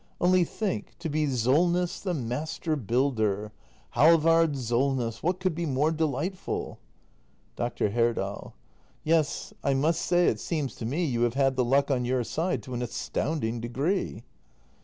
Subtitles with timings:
[0.19, 3.51] Only think— to be Solness the master builder!
[3.91, 5.21] Halvard Solness!
[5.21, 6.79] What could be more delightful?
[7.55, 7.91] Dr.
[7.91, 8.55] Herdal.
[9.03, 12.23] Yes, I must say it seems to me you have had the luck on your
[12.23, 14.23] side to an astounding degree.